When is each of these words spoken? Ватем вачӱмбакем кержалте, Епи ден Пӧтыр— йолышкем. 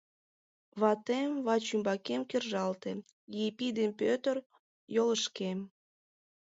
Ватем 0.79 1.31
вачӱмбакем 1.45 2.21
кержалте, 2.29 2.91
Епи 3.45 3.67
ден 3.77 3.91
Пӧтыр— 3.99 4.37
йолышкем. 4.95 5.59